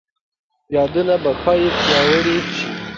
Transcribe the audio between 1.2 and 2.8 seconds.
به ښايي پیاوړي شي.